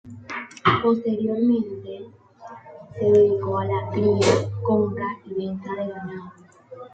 Posteriormente 0.81 2.05
se 2.97 3.05
dedicó 3.05 3.59
a 3.59 3.65
la 3.65 3.89
cría, 3.93 4.49
compra 4.63 5.05
y 5.25 5.33
venta 5.45 5.75
de 5.75 5.89
ganado. 5.91 6.31